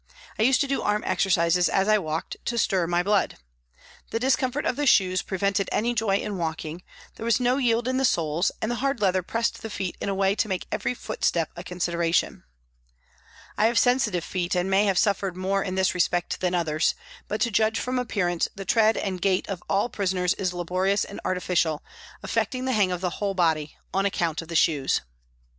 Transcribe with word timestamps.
I 0.39 0.41
used 0.41 0.59
to 0.61 0.67
do 0.67 0.81
arm 0.81 1.03
exercises 1.05 1.69
as 1.69 1.87
I 1.87 1.99
walked 1.99 2.35
to 2.45 2.57
stir 2.57 2.87
my 2.87 3.03
blood. 3.03 3.37
The 4.09 4.19
discomfort 4.19 4.65
of 4.65 4.75
the 4.75 4.87
shoes 4.87 5.21
pre 5.21 5.37
vented 5.37 5.69
any 5.71 5.93
joy 5.93 6.17
in 6.17 6.39
walking, 6.39 6.81
there 7.17 7.23
was 7.23 7.39
no 7.39 7.57
yield 7.57 7.87
in 7.87 7.97
the 7.97 8.03
soles 8.03 8.51
and 8.63 8.71
the 8.71 8.77
hard 8.81 8.99
leather 8.99 9.21
pressed 9.21 9.61
the 9.61 9.69
feet 9.69 9.95
in 10.01 10.09
a 10.09 10.15
way 10.15 10.33
to 10.33 10.47
make 10.47 10.65
every 10.71 10.95
footstep 10.95 11.51
a 11.55 11.63
consideration. 11.63 12.43
I 13.59 13.67
have 13.67 13.77
sensitive 13.77 14.23
feet 14.23 14.55
and 14.55 14.71
may 14.71 14.85
have 14.85 14.97
suffered 14.97 15.37
more 15.37 15.63
in 15.63 15.75
this 15.75 15.93
respect 15.93 16.39
than 16.39 16.55
others, 16.55 16.95
but 17.27 17.39
to 17.41 17.51
judge 17.51 17.79
from 17.79 17.99
appearance 17.99 18.47
the 18.55 18.65
tread 18.65 18.97
and 18.97 19.21
gait 19.21 19.47
of 19.49 19.61
all 19.69 19.87
prisoners 19.87 20.33
is 20.33 20.51
laborious 20.51 21.05
and 21.05 21.21
artificial, 21.23 21.83
affecting 22.23 22.65
the 22.65 22.73
hang 22.73 22.91
of 22.91 23.01
the 23.01 23.11
whole 23.21 23.35
body, 23.35 23.77
on 23.93 24.07
account 24.07 24.41
of 24.41 24.47
the 24.47 24.55
shoes. 24.55 25.01